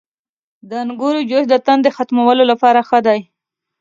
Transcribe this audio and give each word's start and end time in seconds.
•د 0.69 0.71
انګورو 0.83 1.19
جوس 1.29 1.45
د 1.49 1.55
تندې 1.65 1.89
ختمولو 1.97 2.43
لپاره 2.51 2.79
ښه 2.89 2.99
دی. 3.07 3.19